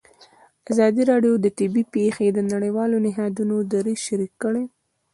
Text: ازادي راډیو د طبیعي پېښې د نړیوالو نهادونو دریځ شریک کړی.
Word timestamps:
ازادي 0.71 1.03
راډیو 1.11 1.33
د 1.39 1.47
طبیعي 1.57 1.83
پېښې 1.95 2.27
د 2.31 2.39
نړیوالو 2.51 2.95
نهادونو 3.05 3.55
دریځ 3.71 3.99
شریک 4.07 4.33
کړی. 4.43 4.63